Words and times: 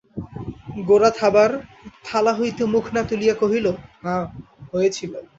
গোরা 0.85 1.09
খাবার 1.19 1.49
থালা 2.03 2.33
হইতে 2.33 2.63
মুখ 2.65 2.85
না 2.93 3.01
তুলিয়া 3.03 3.35
কহিল, 3.35 3.67
হাঁ, 4.03 4.23
হয়েছিল। 4.73 5.13